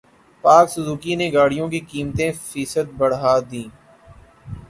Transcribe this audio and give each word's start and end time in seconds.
پاک 0.43 0.65
سوزوکی 0.73 1.13
نے 1.19 1.27
گاڑیوں 1.33 1.67
کی 1.71 1.79
قیمتیں 1.89 2.31
فیصد 2.49 2.87
بڑھا 2.99 3.33
دیں 3.49 3.67